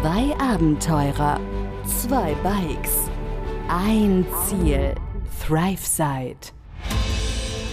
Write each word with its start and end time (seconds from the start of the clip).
Zwei 0.00 0.32
Abenteurer, 0.38 1.40
zwei 1.84 2.32
Bikes, 2.44 3.10
ein 3.68 4.24
Ziel, 4.46 4.94
ThriveSide. 5.44 6.52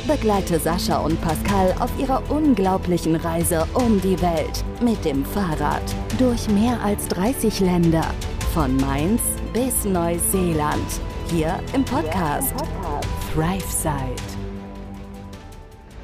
Begleite 0.07 0.57
Sascha 0.57 0.97
und 0.97 1.21
Pascal 1.21 1.75
auf 1.79 1.91
ihrer 1.99 2.23
unglaublichen 2.31 3.15
Reise 3.15 3.67
um 3.75 4.01
die 4.01 4.19
Welt 4.23 4.63
mit 4.81 5.05
dem 5.05 5.23
Fahrrad 5.23 5.83
durch 6.17 6.49
mehr 6.49 6.81
als 6.81 7.07
30 7.09 7.59
Länder, 7.59 8.05
von 8.55 8.75
Mainz 8.77 9.21
bis 9.53 9.85
Neuseeland, 9.85 10.99
hier 11.27 11.59
im 11.75 11.85
Podcast 11.85 12.55
ThriveSide. 13.35 14.15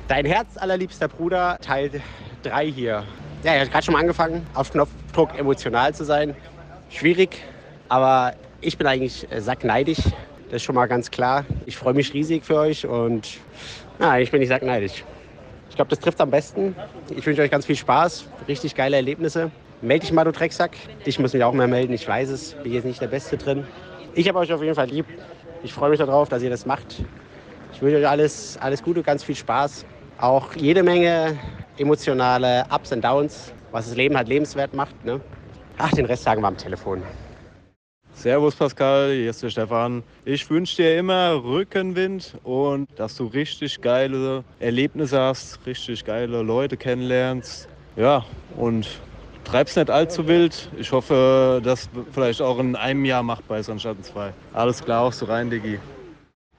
Dein 0.07 0.25
Herz 0.25 0.55
allerliebster 0.55 1.07
Bruder, 1.07 1.57
Teil 1.61 1.99
3 2.43 2.67
hier. 2.67 3.05
Ja, 3.43 3.55
ich 3.55 3.61
habe 3.61 3.71
gerade 3.71 3.85
schon 3.85 3.93
mal 3.93 4.01
angefangen, 4.01 4.45
auf 4.53 4.71
Knopfdruck 4.71 5.35
emotional 5.35 5.95
zu 5.95 6.05
sein. 6.05 6.35
Schwierig, 6.91 7.43
aber 7.89 8.33
ich 8.61 8.77
bin 8.77 8.85
eigentlich 8.85 9.31
äh, 9.31 9.41
sackneidig. 9.41 9.97
Das 10.49 10.57
ist 10.57 10.63
schon 10.63 10.75
mal 10.75 10.85
ganz 10.85 11.09
klar. 11.09 11.45
Ich 11.65 11.75
freue 11.75 11.95
mich 11.95 12.13
riesig 12.13 12.45
für 12.45 12.57
euch 12.57 12.85
und 12.85 13.39
ja, 13.99 14.19
ich 14.19 14.29
bin 14.29 14.41
nicht 14.41 14.49
sackneidig. 14.49 15.03
Ich 15.71 15.75
glaube, 15.75 15.89
das 15.89 15.99
trifft 15.99 16.21
am 16.21 16.29
besten. 16.29 16.75
Ich 17.15 17.25
wünsche 17.25 17.41
euch 17.41 17.49
ganz 17.49 17.65
viel 17.65 17.75
Spaß, 17.75 18.25
richtig 18.47 18.75
geile 18.75 18.97
Erlebnisse. 18.97 19.49
Meld 19.81 20.03
dich 20.03 20.11
mal, 20.11 20.23
du 20.23 20.31
Drecksack. 20.31 20.73
Dich 21.07 21.17
muss 21.17 21.33
mich 21.33 21.43
auch 21.43 21.53
mehr 21.53 21.67
melden, 21.67 21.93
ich 21.93 22.07
weiß 22.07 22.29
es. 22.29 22.53
Bin 22.61 22.71
jetzt 22.73 22.85
nicht 22.85 23.01
der 23.01 23.07
Beste 23.07 23.37
drin. 23.37 23.65
Ich 24.13 24.27
habe 24.27 24.37
euch 24.37 24.53
auf 24.53 24.61
jeden 24.61 24.75
Fall 24.75 24.87
lieb. 24.87 25.07
Ich 25.63 25.73
freue 25.73 25.89
mich 25.89 25.97
darauf, 25.97 26.29
dass 26.29 26.43
ihr 26.43 26.51
das 26.51 26.67
macht. 26.67 27.03
Ich 27.73 27.81
wünsche 27.81 27.97
euch 27.97 28.07
alles, 28.07 28.59
alles 28.61 28.83
Gute, 28.83 29.01
ganz 29.01 29.23
viel 29.23 29.35
Spaß. 29.35 29.85
Auch 30.19 30.53
jede 30.55 30.83
Menge 30.83 31.39
emotionale 31.81 32.65
Ups 32.73 32.91
und 32.91 33.03
Downs, 33.03 33.53
was 33.71 33.87
das 33.87 33.95
Leben 33.95 34.15
halt 34.15 34.27
lebenswert 34.27 34.73
macht. 34.73 35.03
Ne? 35.03 35.19
Ach, 35.77 35.91
den 35.91 36.05
Rest 36.05 36.23
sagen 36.23 36.41
wir 36.41 36.47
am 36.47 36.57
Telefon. 36.57 37.01
Servus 38.13 38.55
Pascal, 38.55 39.11
hier 39.13 39.29
ist 39.31 39.41
der 39.41 39.49
Stefan. 39.49 40.03
Ich 40.25 40.47
wünsche 40.49 40.75
dir 40.75 40.99
immer 40.99 41.41
Rückenwind 41.43 42.35
und 42.43 42.87
dass 42.97 43.15
du 43.15 43.25
richtig 43.25 43.81
geile 43.81 44.43
Erlebnisse 44.59 45.19
hast, 45.19 45.65
richtig 45.65 46.05
geile 46.05 46.41
Leute 46.43 46.77
kennenlernst. 46.77 47.67
Ja, 47.95 48.23
und 48.57 48.87
treib's 49.43 49.75
nicht 49.75 49.89
allzu 49.89 50.27
wild. 50.27 50.69
Ich 50.77 50.91
hoffe, 50.91 51.61
dass 51.63 51.89
vielleicht 52.11 52.41
auch 52.41 52.59
in 52.59 52.75
einem 52.75 53.05
Jahr 53.05 53.23
machbar 53.23 53.59
ist 53.59 53.69
anstatt 53.69 53.97
in 53.97 54.03
zwei. 54.03 54.33
Alles 54.53 54.83
klar, 54.83 55.01
auch 55.01 55.13
so 55.13 55.25
rein, 55.25 55.49
Diggi. 55.49 55.79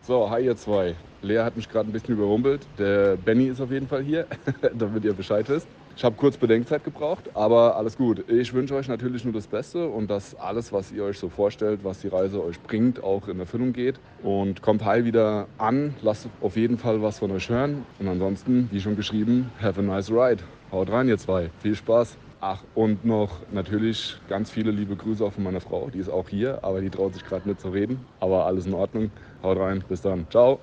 So, 0.03 0.29
hi 0.29 0.45
ihr 0.45 0.57
zwei. 0.57 0.97
Lea 1.23 1.39
hat 1.39 1.57
mich 1.57 1.69
gerade 1.69 1.89
ein 1.89 1.93
bisschen 1.93 2.15
überrumpelt. 2.15 2.67
Der 2.79 3.17
Benny 3.17 3.47
ist 3.47 3.61
auf 3.61 3.71
jeden 3.71 3.89
Fall 3.89 4.03
hier, 4.03 4.27
damit 4.75 5.05
ihr 5.05 5.15
Bescheid 5.15 5.49
wisst. 5.49 5.67
Ich 5.95 6.05
habe 6.05 6.17
kurz 6.17 6.39
Bedenkzeit 6.39 6.85
gebraucht, 6.85 7.31
aber 7.35 7.77
alles 7.77 7.99
gut. 7.99 8.25
Ich 8.29 8.55
wünsche 8.55 8.75
euch 8.75 8.89
natürlich 8.89 9.25
nur 9.25 9.35
das 9.35 9.47
Beste 9.47 9.87
und 9.89 10.11
dass 10.11 10.35
alles, 10.35 10.73
was 10.73 10.91
ihr 10.91 11.05
euch 11.05 11.19
so 11.19 11.29
vorstellt, 11.29 11.81
was 11.83 12.01
die 12.01 12.09
Reise 12.09 12.43
euch 12.43 12.61
bringt, 12.63 13.05
auch 13.05 13.29
in 13.29 13.39
Erfüllung 13.39 13.73
geht. 13.73 14.01
Und 14.23 14.63
kommt 14.63 14.85
heil 14.85 15.05
wieder 15.05 15.49
an. 15.59 15.95
Lasst 16.03 16.29
auf 16.41 16.57
jeden 16.57 16.79
Fall 16.79 17.03
was 17.03 17.19
von 17.19 17.31
euch 17.31 17.49
hören. 17.49 17.85
Und 17.99 18.09
ansonsten, 18.09 18.69
wie 18.73 18.81
schon 18.81 18.97
geschrieben, 18.97 19.51
have 19.61 19.79
a 19.79 19.83
nice 19.83 20.11
ride. 20.11 20.43
Haut 20.73 20.91
rein, 20.91 21.09
ihr 21.09 21.19
zwei. 21.19 21.51
Viel 21.61 21.75
Spaß. 21.75 22.17
Ach, 22.41 22.65
und 22.75 23.05
noch 23.05 23.41
natürlich 23.53 24.17
ganz 24.29 24.51
viele 24.51 24.73
liebe 24.73 24.97
Grüße 24.97 25.25
auch 25.25 25.33
von 25.33 25.45
meiner 25.45 25.61
Frau. 25.61 25.91
Die 25.91 25.99
ist 25.99 26.09
auch 26.09 26.29
hier, 26.29 26.65
aber 26.65 26.81
die 26.81 26.91
traut 26.91 27.15
sich 27.15 27.25
gerade 27.25 27.49
nicht 27.49 27.61
zu 27.61 27.69
reden. 27.69 28.05
Aber 28.19 28.47
alles 28.47 28.67
in 28.67 28.75
Ordnung. 28.75 29.13
Haut 29.43 29.59
rein. 29.59 29.85
Bis 29.89 30.01
dann. 30.01 30.27
Ciao. 30.31 30.59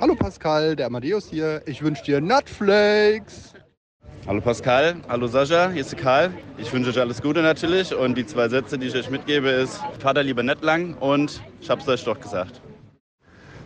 Hallo 0.00 0.14
Pascal, 0.14 0.76
der 0.76 0.86
Amadeus 0.86 1.28
hier. 1.28 1.60
Ich 1.66 1.82
wünsche 1.82 2.02
dir 2.02 2.22
Nutflakes. 2.22 3.52
Hallo 4.26 4.40
Pascal, 4.40 4.96
hallo 5.10 5.26
Sascha, 5.26 5.68
hier 5.68 5.82
ist 5.82 5.92
der 5.92 5.98
Karl. 5.98 6.30
Ich 6.56 6.72
wünsche 6.72 6.88
euch 6.88 6.98
alles 6.98 7.20
Gute 7.20 7.42
natürlich 7.42 7.94
und 7.94 8.16
die 8.16 8.24
zwei 8.24 8.48
Sätze, 8.48 8.78
die 8.78 8.86
ich 8.86 8.94
euch 8.94 9.10
mitgebe, 9.10 9.50
ist 9.50 9.78
Vater 9.98 10.22
lieber 10.22 10.42
nicht 10.42 10.62
lang 10.62 10.94
und 10.94 11.42
ich 11.60 11.68
hab's 11.68 11.86
euch 11.86 12.02
doch 12.02 12.18
gesagt. 12.18 12.62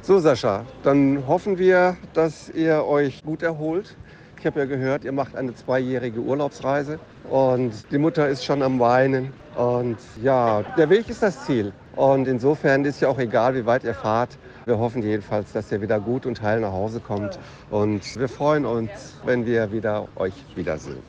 So 0.03 0.19
Sascha, 0.19 0.65
dann 0.83 1.25
hoffen 1.29 1.57
wir, 1.57 1.97
dass 2.15 2.49
ihr 2.49 2.85
euch 2.85 3.23
gut 3.23 3.45
erholt. 3.45 3.97
Ich 4.41 4.45
habe 4.45 4.59
ja 4.59 4.67
gehört, 4.67 5.05
ihr 5.05 5.13
macht 5.13 5.37
eine 5.37 5.55
zweijährige 5.55 6.19
Urlaubsreise 6.19 6.99
und 7.31 7.73
die 7.93 7.99
Mutter 7.99 8.29
ist 8.29 8.45
schon 8.45 8.61
am 8.61 8.81
Weinen. 8.81 9.33
Und 9.55 9.99
ja, 10.21 10.63
der 10.77 10.91
Weg 10.91 11.09
ist 11.09 11.23
das 11.23 11.47
Ziel. 11.47 11.73
Und 11.95 12.27
insofern 12.27 12.85
ist 12.85 13.01
ja 13.01 13.09
auch 13.09 13.21
egal, 13.21 13.55
wie 13.55 13.65
weit 13.67 13.85
ihr 13.85 13.95
fahrt. 13.95 14.37
Wir 14.67 14.79
hoffen 14.79 15.03
jedenfalls, 15.03 15.53
dass 15.53 15.71
ihr 15.73 15.83
wieder 15.83 16.01
gut 16.01 16.25
und 16.25 16.41
heil 16.41 16.61
nach 16.61 16.73
Hause 16.73 16.99
kommt. 16.99 17.39
Und 17.71 18.19
wir 18.19 18.31
freuen 18.31 18.65
uns, 18.65 18.91
wenn 19.27 19.45
wir 19.45 19.71
wieder 19.73 20.09
euch 20.17 20.33
wiedersehen. 20.55 21.03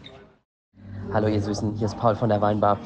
Hallo 1.14 1.28
ihr 1.28 1.42
Süßen, 1.42 1.76
hier 1.76 1.86
ist 1.86 1.98
Paul 1.98 2.18
von 2.18 2.28
der 2.28 2.42
Weinbar. 2.42 2.78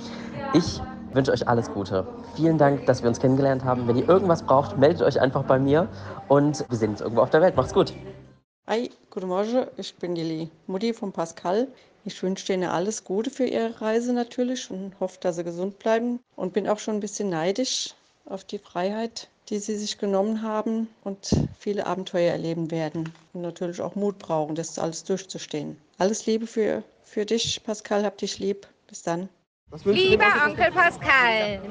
Ich 0.53 0.79
wünsche 1.13 1.31
euch 1.31 1.47
alles 1.47 1.72
Gute. 1.72 2.06
Vielen 2.35 2.59
Dank, 2.59 2.85
dass 2.85 3.02
wir 3.02 3.09
uns 3.09 3.19
kennengelernt 3.19 3.63
haben. 3.63 3.88
Wenn 3.88 3.97
ihr 3.97 4.08
irgendwas 4.08 4.44
braucht, 4.44 4.78
meldet 4.78 5.02
euch 5.02 5.19
einfach 5.19 5.44
bei 5.44 5.58
mir 5.58 5.88
und 6.28 6.63
wir 6.69 6.78
sehen 6.78 6.91
uns 6.91 7.02
irgendwo 7.02 7.22
auf 7.22 7.31
der 7.31 7.41
Welt. 7.41 7.56
Macht's 7.56 7.74
gut. 7.74 7.94
Hi, 8.68 8.91
guten 9.09 9.29
Morgen, 9.29 9.66
ich 9.78 9.96
bin 9.96 10.13
die 10.13 10.52
Mutti 10.68 10.94
von 10.94 11.12
Pascal. 11.12 11.68
Ich 12.06 12.22
wünsche 12.22 12.53
Ihnen 12.53 12.69
alles 12.69 13.03
Gute 13.03 13.31
für 13.31 13.46
Ihre 13.46 13.81
Reise 13.81 14.13
natürlich 14.13 14.69
und 14.69 14.94
hoffe, 15.00 15.18
dass 15.19 15.38
Sie 15.38 15.44
gesund 15.44 15.79
bleiben. 15.79 16.19
Und 16.35 16.53
bin 16.53 16.69
auch 16.69 16.78
schon 16.78 16.97
ein 16.97 17.00
bisschen 17.00 17.29
neidisch 17.29 17.96
auf 18.25 18.44
die 18.44 18.59
Freiheit, 18.59 19.28
die 19.50 19.60
sie 19.60 19.78
sich 19.78 19.98
genommen 19.98 20.42
haben 20.44 20.88
und 21.04 21.32
viele 21.58 21.86
Abenteuer 21.88 22.32
erleben 22.32 22.72
werden 22.72 23.12
und 23.34 23.42
natürlich 23.42 23.82
auch 23.82 23.96
Mut 23.96 24.20
brauchen, 24.20 24.56
das 24.56 24.78
alles 24.78 25.04
durchzustehen. 25.04 25.78
Alles 25.98 26.26
Liebe 26.26 26.46
für, 26.48 26.84
für 27.04 27.26
dich, 27.26 27.62
Pascal, 27.64 28.06
hab 28.06 28.18
dich 28.18 28.40
lieb. 28.40 28.68
Bis 28.88 29.04
dann. 29.04 29.30
Lieber 29.86 30.26
Onkel 30.48 30.72
Pascal, 30.72 31.62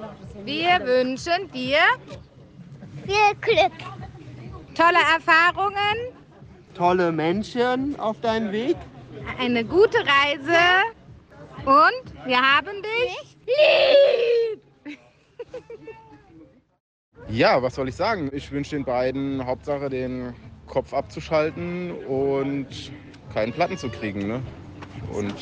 wir 0.44 0.80
wünschen 0.86 1.50
dir 1.52 1.78
viel 3.04 3.34
Glück, 3.40 3.72
tolle 4.74 5.00
Erfahrungen, 5.12 6.14
Tolle 6.74 7.10
Menschen 7.10 7.98
auf 7.98 8.20
deinem 8.20 8.52
Weg. 8.52 8.76
eine 9.40 9.64
gute 9.64 9.98
Reise 9.98 10.84
und 11.64 12.26
wir 12.26 12.40
haben 12.40 12.82
dich 12.82 13.36
lieb. 13.46 14.37
Ja, 17.30 17.62
was 17.62 17.74
soll 17.74 17.88
ich 17.88 17.94
sagen? 17.94 18.30
Ich 18.32 18.50
wünsche 18.50 18.74
den 18.74 18.86
beiden 18.86 19.44
Hauptsache 19.44 19.90
den 19.90 20.32
Kopf 20.66 20.94
abzuschalten 20.94 21.92
und 22.06 22.66
keinen 23.34 23.52
Platten 23.52 23.76
zu 23.76 23.90
kriegen. 23.90 24.26
Ne? 24.26 24.40
Und 25.12 25.34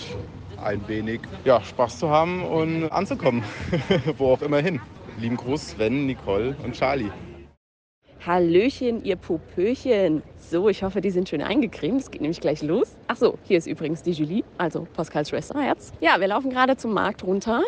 ein 0.61 0.87
wenig 0.89 1.21
ja, 1.45 1.63
Spaß 1.63 2.01
zu 2.01 2.11
haben 2.11 2.45
und 2.45 2.91
anzukommen, 2.91 3.45
wo 4.19 4.33
auch 4.33 4.43
immer 4.43 4.59
hin. 4.59 4.81
Lieben 5.19 5.37
Gruß, 5.37 5.71
Sven, 5.71 6.07
Nicole 6.07 6.57
und 6.65 6.75
Charlie. 6.75 7.11
Hallöchen, 8.27 9.05
ihr 9.05 9.15
Popöchen. 9.15 10.25
So, 10.39 10.69
ich 10.69 10.83
hoffe, 10.83 11.01
die 11.01 11.11
sind 11.11 11.29
schön 11.29 11.41
eingecremt. 11.41 12.01
Es 12.01 12.11
geht 12.11 12.21
nämlich 12.21 12.41
gleich 12.41 12.63
los. 12.63 12.97
Ach 13.07 13.17
so, 13.17 13.39
hier 13.45 13.59
ist 13.59 13.69
übrigens 13.69 14.03
die 14.03 14.11
Julie, 14.11 14.43
also 14.59 14.89
Pascals 14.95 15.29
Schwesterherz. 15.29 15.93
Ja, 16.01 16.19
wir 16.19 16.27
laufen 16.27 16.51
gerade 16.51 16.77
zum 16.77 16.93
Markt 16.93 17.23
runter. 17.23 17.63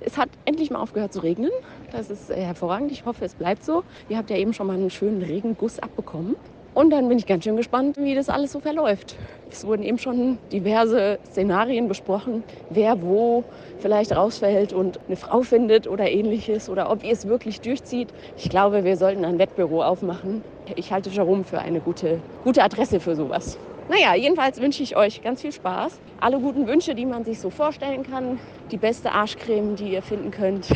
Es 0.00 0.16
hat 0.16 0.28
endlich 0.44 0.70
mal 0.70 0.80
aufgehört 0.80 1.12
zu 1.12 1.20
regnen. 1.20 1.50
Das 1.92 2.10
ist 2.10 2.30
äh, 2.30 2.40
hervorragend. 2.40 2.92
Ich 2.92 3.04
hoffe, 3.04 3.24
es 3.24 3.34
bleibt 3.34 3.64
so. 3.64 3.84
Ihr 4.08 4.16
habt 4.16 4.30
ja 4.30 4.36
eben 4.36 4.52
schon 4.52 4.66
mal 4.66 4.74
einen 4.76 4.90
schönen 4.90 5.22
Regenguss 5.22 5.78
abbekommen. 5.78 6.36
Und 6.74 6.90
dann 6.90 7.08
bin 7.08 7.18
ich 7.18 7.26
ganz 7.26 7.42
schön 7.42 7.56
gespannt, 7.56 7.96
wie 7.96 8.14
das 8.14 8.28
alles 8.28 8.52
so 8.52 8.60
verläuft. 8.60 9.16
Es 9.50 9.64
wurden 9.64 9.82
eben 9.82 9.98
schon 9.98 10.38
diverse 10.52 11.18
Szenarien 11.26 11.88
besprochen, 11.88 12.44
wer 12.70 13.02
wo 13.02 13.42
vielleicht 13.80 14.12
rausfällt 14.14 14.72
und 14.72 15.00
eine 15.08 15.16
Frau 15.16 15.40
findet 15.42 15.88
oder 15.88 16.08
ähnliches 16.08 16.68
oder 16.68 16.90
ob 16.90 17.02
ihr 17.02 17.12
es 17.12 17.26
wirklich 17.26 17.60
durchzieht. 17.60 18.12
Ich 18.36 18.48
glaube, 18.48 18.84
wir 18.84 18.96
sollten 18.96 19.24
ein 19.24 19.40
Wettbüro 19.40 19.82
aufmachen. 19.82 20.44
Ich 20.76 20.92
halte 20.92 21.10
Jerome 21.10 21.42
für 21.42 21.58
eine 21.58 21.80
gute, 21.80 22.20
gute 22.44 22.62
Adresse 22.62 23.00
für 23.00 23.16
sowas. 23.16 23.58
Naja, 23.88 24.14
jedenfalls 24.14 24.60
wünsche 24.60 24.82
ich 24.82 24.96
euch 24.96 25.22
ganz 25.22 25.40
viel 25.40 25.52
Spaß. 25.52 25.98
Alle 26.20 26.38
guten 26.38 26.66
Wünsche, 26.66 26.94
die 26.94 27.06
man 27.06 27.24
sich 27.24 27.40
so 27.40 27.48
vorstellen 27.48 28.02
kann. 28.02 28.38
Die 28.70 28.76
beste 28.76 29.12
Arschcreme, 29.12 29.76
die 29.76 29.92
ihr 29.92 30.02
finden 30.02 30.30
könnt. 30.30 30.68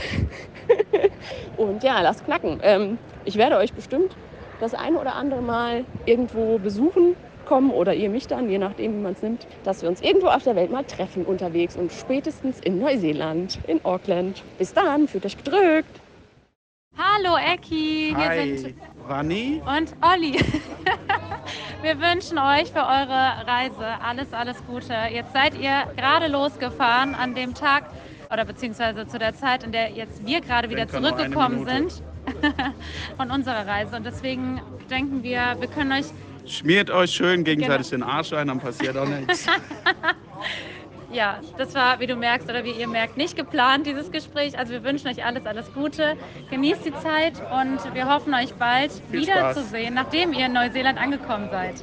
und 1.58 1.82
ja, 1.82 2.00
lasst 2.00 2.24
knacken. 2.24 2.60
Ähm, 2.62 2.96
ich 3.26 3.36
werde 3.36 3.58
euch 3.58 3.74
bestimmt 3.74 4.16
das 4.60 4.72
eine 4.72 4.98
oder 4.98 5.14
andere 5.14 5.42
Mal 5.42 5.84
irgendwo 6.06 6.58
besuchen 6.58 7.14
kommen 7.44 7.70
oder 7.70 7.92
ihr 7.92 8.08
mich 8.08 8.28
dann, 8.28 8.48
je 8.48 8.58
nachdem, 8.58 8.94
wie 8.94 9.02
man 9.02 9.12
es 9.12 9.20
nimmt, 9.20 9.46
dass 9.64 9.82
wir 9.82 9.90
uns 9.90 10.00
irgendwo 10.00 10.28
auf 10.28 10.44
der 10.44 10.56
Welt 10.56 10.70
mal 10.70 10.84
treffen 10.84 11.26
unterwegs 11.26 11.76
und 11.76 11.92
spätestens 11.92 12.60
in 12.60 12.78
Neuseeland, 12.78 13.58
in 13.66 13.84
Auckland. 13.84 14.42
Bis 14.56 14.72
dann, 14.72 15.06
fühlt 15.06 15.26
euch 15.26 15.36
gedrückt. 15.36 16.00
Hallo 16.96 17.36
Ecki, 17.36 18.14
hier 18.16 18.28
Hi, 18.28 18.56
sind 18.56 18.76
Rani. 19.06 19.60
und 19.66 19.92
Olli. 20.00 20.38
Wir 21.82 21.98
wünschen 22.00 22.38
euch 22.38 22.70
für 22.70 22.86
eure 22.86 23.44
Reise 23.46 24.00
alles, 24.00 24.32
alles 24.32 24.64
Gute. 24.66 24.94
Jetzt 25.12 25.32
seid 25.32 25.54
ihr 25.58 25.84
gerade 25.96 26.28
losgefahren 26.28 27.16
an 27.16 27.34
dem 27.34 27.54
Tag 27.54 27.84
oder 28.32 28.44
beziehungsweise 28.44 29.08
zu 29.08 29.18
der 29.18 29.34
Zeit, 29.34 29.64
in 29.64 29.72
der 29.72 29.90
jetzt 29.90 30.24
wir 30.24 30.40
gerade 30.40 30.70
wieder 30.70 30.86
zurückgekommen 30.86 31.66
sind 31.66 32.02
von 33.16 33.32
unserer 33.32 33.66
Reise. 33.66 33.96
Und 33.96 34.06
deswegen 34.06 34.60
denken 34.90 35.24
wir, 35.24 35.56
wir 35.58 35.68
können 35.68 35.92
euch 35.92 36.06
Schmiert 36.46 36.90
euch 36.90 37.10
schön 37.12 37.42
gegenseitig 37.44 37.90
Genau. 37.90 38.06
den 38.06 38.14
Arsch 38.14 38.32
ein, 38.32 38.46
dann 38.48 38.60
passiert 38.60 38.96
auch 38.96 39.06
nichts. 39.06 39.46
ja, 41.12 41.40
das 41.58 41.74
war, 41.74 42.00
wie 42.00 42.06
du 42.06 42.16
merkst 42.16 42.48
oder 42.48 42.64
wie 42.64 42.72
ihr 42.72 42.88
merkt, 42.88 43.16
nicht 43.16 43.36
geplant, 43.36 43.86
dieses 43.86 44.10
Gespräch. 44.10 44.58
Also 44.58 44.72
wir 44.72 44.84
wünschen 44.84 45.08
euch 45.08 45.24
alles, 45.24 45.46
alles 45.46 45.72
Gute. 45.74 46.16
Genießt 46.50 46.84
die 46.86 46.94
Zeit 46.94 47.34
und 47.52 47.94
wir 47.94 48.12
hoffen 48.12 48.34
euch 48.34 48.54
bald 48.54 48.90
wiederzusehen, 49.12 49.94
nachdem 49.94 50.32
ihr 50.32 50.46
in 50.46 50.52
Neuseeland 50.52 50.98
angekommen 50.98 51.48
seid. 51.50 51.82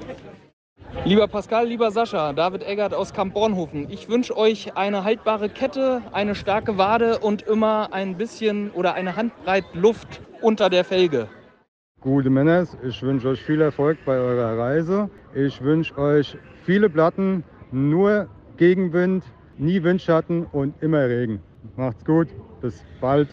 Lieber 1.06 1.28
Pascal, 1.28 1.68
lieber 1.68 1.92
Sascha, 1.92 2.34
David 2.34 2.64
Eggert 2.64 2.96
aus 2.96 3.14
Kamp 3.14 3.36
Bornhofen. 3.36 3.88
Ich 3.90 4.10
wünsche 4.10 4.36
euch 4.36 4.76
eine 4.76 5.04
haltbare 5.04 5.48
Kette, 5.48 6.02
eine 6.12 6.34
starke 6.34 6.78
Wade 6.78 7.20
und 7.20 7.44
immer 7.44 7.90
ein 7.94 8.18
bisschen 8.18 8.72
oder 8.72 8.96
eine 8.96 9.16
Handbreit 9.16 9.66
Luft 9.74 10.22
unter 10.42 10.70
der 10.70 10.84
Felge. 10.84 11.28
Gute 12.02 12.30
Männers, 12.30 12.76
ich 12.82 13.02
wünsche 13.04 13.30
euch 13.30 13.42
viel 13.42 13.62
Erfolg 13.62 14.00
bei 14.06 14.18
eurer 14.18 14.58
Reise. 14.58 15.10
Ich 15.36 15.62
wünsche 15.62 15.96
euch 15.98 16.38
viele 16.66 16.90
Platten, 16.90 17.44
nur 17.72 18.28
Gegenwind, 18.60 19.24
nie 19.58 19.82
Windschatten 19.84 20.46
und 20.52 20.74
immer 20.84 21.08
Regen. 21.08 21.42
Macht's 21.78 22.04
gut, 22.04 22.28
bis 22.60 22.84
bald. 23.00 23.30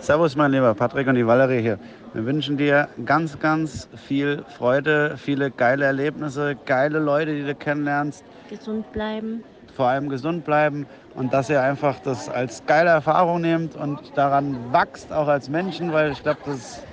Servus, 0.00 0.34
mein 0.34 0.50
Lieber, 0.50 0.74
Patrick 0.74 1.06
und 1.06 1.14
die 1.14 1.24
Valerie 1.24 1.60
hier. 1.60 1.78
Wir 2.14 2.26
wünschen 2.26 2.56
dir 2.56 2.88
ganz, 3.04 3.38
ganz 3.38 3.88
viel 3.94 4.44
Freude, 4.58 5.16
viele 5.18 5.52
geile 5.52 5.84
Erlebnisse, 5.84 6.56
geile 6.66 6.98
Leute, 6.98 7.32
die 7.32 7.44
du 7.44 7.54
kennenlernst. 7.54 8.24
Gesund 8.50 8.90
bleiben. 8.92 9.44
Vor 9.76 9.86
allem 9.86 10.08
gesund 10.08 10.44
bleiben 10.44 10.86
und 11.14 11.32
dass 11.32 11.48
ihr 11.48 11.62
einfach 11.62 12.00
das 12.00 12.28
als 12.28 12.66
geile 12.66 12.90
Erfahrung 12.90 13.40
nehmt 13.40 13.76
und 13.76 14.00
daran 14.16 14.56
wächst, 14.72 15.12
auch 15.12 15.28
als 15.28 15.48
Menschen, 15.48 15.92
weil 15.92 16.10
ich 16.10 16.24
glaube, 16.24 16.40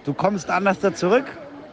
du 0.03 0.13
kommst 0.13 0.47
anders 0.51 0.79
da 0.79 0.93
zurück. 0.93 1.25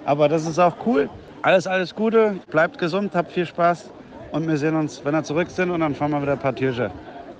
Aber 0.06 0.30
das 0.30 0.46
ist 0.46 0.58
auch 0.58 0.76
cool. 0.86 1.10
Alles, 1.42 1.66
alles 1.66 1.94
Gute, 1.94 2.36
bleibt 2.50 2.78
gesund, 2.78 3.14
habt 3.14 3.32
viel 3.32 3.44
Spaß 3.44 3.90
und 4.32 4.46
wir 4.46 4.56
sehen 4.56 4.76
uns, 4.76 5.04
wenn 5.04 5.14
wir 5.14 5.22
zurück 5.22 5.50
sind 5.50 5.70
und 5.70 5.80
dann 5.80 5.94
fahren 5.94 6.12
wir 6.12 6.22
wieder 6.22 6.32
ein 6.32 6.38
paar 6.38 6.54
Türchen. 6.54 6.90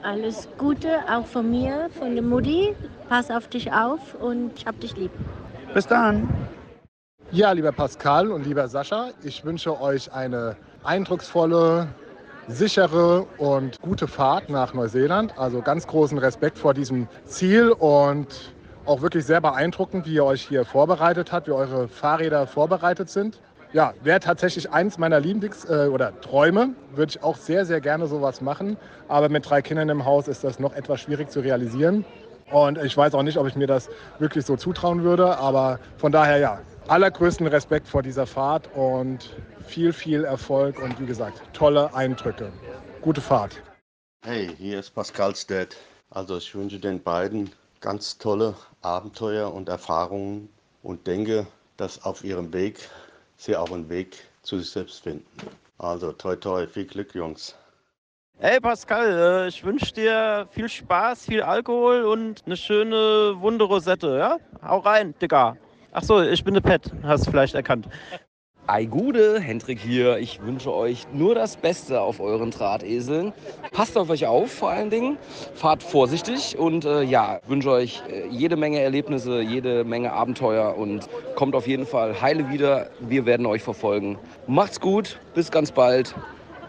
Alles 0.03 0.49
Gute, 0.59 1.01
auch 1.11 1.27
von 1.27 1.51
mir, 1.51 1.91
von 1.99 2.15
der 2.15 2.23
Mutti. 2.23 2.75
Pass 3.09 3.31
auf 3.31 3.49
dich 3.49 3.73
auf 3.73 4.15
und 4.21 4.53
ich 4.57 4.67
hab 4.67 4.79
dich 4.81 4.97
lieb. 4.97 5.11
Bis 5.75 5.87
dann. 5.87 6.29
Ja, 7.31 7.53
lieber 7.53 7.73
Pascal 7.73 8.31
und 8.31 8.47
lieber 8.47 8.69
Sascha, 8.69 9.11
ich 9.23 9.45
wünsche 9.45 9.81
euch 9.81 10.13
eine 10.13 10.57
eindrucksvolle, 10.83 11.89
sichere 12.47 13.27
und 13.37 13.81
gute 13.83 14.09
Fahrt 14.09 14.49
nach 14.49 14.73
Neuseeland. 14.73 15.37
Also 15.37 15.61
ganz 15.61 15.87
großen 15.87 16.17
Respekt 16.17 16.57
vor 16.57 16.73
diesem 16.73 17.07
Ziel 17.27 17.71
und 17.73 18.55
auch 18.87 19.03
wirklich 19.03 19.27
sehr 19.27 19.43
beeindruckend, 19.43 20.07
wie 20.07 20.15
ihr 20.15 20.25
euch 20.25 20.49
hier 20.49 20.65
vorbereitet 20.65 21.31
habt, 21.31 21.49
wie 21.49 21.53
eure 21.53 21.89
Fahrräder 21.89 22.47
vorbereitet 22.47 23.11
sind. 23.11 23.41
Ja, 23.73 23.93
wäre 24.03 24.19
tatsächlich 24.21 24.71
eins 24.71 24.97
meiner 24.97 25.21
Lieblings- 25.21 25.69
äh, 25.69 25.89
oder 25.89 26.19
Träume. 26.23 26.71
Würde 26.95 27.11
ich 27.11 27.23
auch 27.23 27.37
sehr, 27.37 27.67
sehr 27.67 27.81
gerne 27.81 28.07
sowas 28.07 28.41
machen. 28.41 28.79
Aber 29.09 29.29
mit 29.29 29.49
drei 29.49 29.61
Kindern 29.61 29.91
im 29.91 30.05
Haus 30.07 30.27
ist 30.27 30.43
das 30.43 30.59
noch 30.59 30.75
etwas 30.75 31.01
schwierig 31.01 31.31
zu 31.31 31.41
realisieren. 31.41 32.05
Und 32.51 32.79
ich 32.79 32.97
weiß 32.97 33.15
auch 33.15 33.23
nicht, 33.23 33.37
ob 33.37 33.47
ich 33.47 33.57
mir 33.57 33.67
das 33.67 33.89
wirklich 34.19 34.47
so 34.47 34.57
zutrauen 34.57 35.03
würde. 35.03 35.37
Aber 35.37 35.81
von 35.99 36.13
daher 36.13 36.39
ja, 36.39 36.63
allergrößten 36.87 37.47
Respekt 37.47 37.89
vor 37.89 38.03
dieser 38.03 38.27
Fahrt 38.27 38.69
und 38.75 39.37
viel, 39.67 39.93
viel 39.93 40.25
Erfolg 40.25 40.79
und 40.79 40.99
wie 40.99 41.07
gesagt, 41.07 41.43
tolle 41.53 41.93
Eindrücke. 41.95 42.51
Gute 43.03 43.21
Fahrt. 43.21 43.61
Hey, 44.25 44.49
hier 44.57 44.81
ist 44.81 44.95
Pascal's 44.95 45.47
Dad. 45.47 45.77
Also 46.11 46.39
ich 46.39 46.55
wünsche 46.55 46.79
den 46.79 47.03
beiden 47.03 47.51
ganz 47.81 48.17
tolle 48.17 48.55
Abenteuer 48.81 49.53
und 49.53 49.69
Erfahrungen 49.69 50.49
und 50.83 51.07
denke, 51.07 51.47
dass 51.77 52.03
auf 52.03 52.25
ihrem 52.25 52.53
Weg 52.55 52.89
sie 53.39 53.57
auch 53.57 53.71
einen 53.73 53.89
Weg 53.89 54.19
zu 54.43 54.59
sich 54.59 54.71
selbst 54.71 55.03
finden. 55.03 55.25
Also 55.79 56.13
toi 56.13 56.37
toi, 56.37 56.67
viel 56.67 56.87
Glück, 56.87 57.15
Jungs. 57.15 57.57
Hey 58.41 58.61
Pascal, 58.61 59.45
äh, 59.45 59.49
ich 59.49 59.65
wünsche 59.65 59.93
dir 59.93 60.47
viel 60.51 60.69
Spaß, 60.69 61.25
viel 61.27 61.43
Alkohol 61.43 62.03
und 62.05 62.43
eine 62.47 62.57
schöne 62.57 63.35
Wunderrosette, 63.41 64.17
ja? 64.17 64.39
Hau 64.63 64.79
rein, 64.79 65.15
Digga. 65.21 65.57
Ach 65.93 66.03
so, 66.03 66.23
ich 66.23 66.45
bin 66.45 66.55
der 66.55 66.61
Pet, 66.61 66.93
hast 67.03 67.27
du 67.27 67.31
vielleicht 67.31 67.55
erkannt. 67.55 67.89
Ei 68.71 68.85
Gude, 68.85 69.41
Hendrik 69.41 69.81
hier. 69.81 70.19
Ich 70.19 70.43
wünsche 70.43 70.75
euch 70.75 71.07
nur 71.11 71.35
das 71.35 71.57
Beste 71.57 72.03
auf 72.03 72.21
euren 72.21 72.51
Drahteseln. 72.51 73.33
Passt 73.73 73.97
auf 73.97 74.11
euch 74.11 74.27
auf, 74.27 74.53
vor 74.53 74.69
allen 74.69 74.91
Dingen. 74.91 75.17
Fahrt 75.55 75.83
vorsichtig 75.83 76.59
und 76.59 76.85
äh, 76.85 77.01
ja, 77.03 77.41
wünsche 77.47 77.71
euch 77.71 78.03
äh, 78.11 78.27
jede 78.29 78.57
Menge 78.57 78.81
Erlebnisse, 78.81 79.41
jede 79.41 79.85
Menge 79.85 80.13
Abenteuer 80.13 80.77
und 80.77 81.09
kommt 81.35 81.55
auf 81.55 81.67
jeden 81.67 81.87
Fall 81.87 82.21
heile 82.21 82.51
wieder. 82.51 82.91
Wir 83.01 83.25
werden 83.25 83.47
euch 83.47 83.63
verfolgen. 83.63 84.19
Macht's 84.47 84.79
gut, 84.79 85.19
bis 85.35 85.51
ganz 85.51 85.73
bald. 85.73 86.15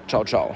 Ciao, 0.08 0.24
ciao. 0.24 0.56